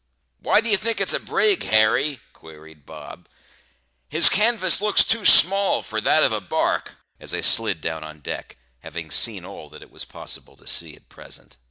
"Why 0.39 0.61
d'ye 0.61 0.77
think 0.77 0.99
it's 0.99 1.13
a 1.13 1.19
brig, 1.19 1.61
Harry?" 1.61 2.21
queried 2.33 2.87
Bob. 2.87 3.29
"His 4.09 4.29
canvas 4.29 4.81
looks 4.81 5.03
too 5.03 5.25
small 5.25 5.83
for 5.83 6.01
that 6.01 6.23
of 6.23 6.31
a 6.31 6.41
barque," 6.41 6.85
replied 6.85 7.01
I, 7.19 7.23
as 7.25 7.33
I 7.35 7.41
slid 7.41 7.81
down 7.81 8.03
on 8.03 8.17
deck, 8.21 8.57
having 8.79 9.11
seen 9.11 9.45
all 9.45 9.69
that 9.69 9.83
it 9.83 9.91
was 9.91 10.05
possible 10.05 10.57
to 10.57 10.65
see 10.67 10.95
at 10.95 11.07
present. 11.07 11.57